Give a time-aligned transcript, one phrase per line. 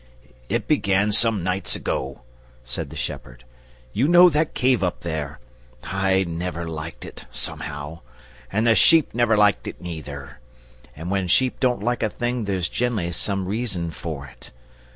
[0.49, 2.21] "It began some nights ago,"
[2.63, 3.43] said the shepherd.
[3.93, 5.39] "You know that cave up there
[5.83, 7.99] I never liked it, somehow,
[8.51, 10.39] and the sheep never liked it neither,
[10.95, 14.49] and when sheep don't like a thing there's generally some reason for it.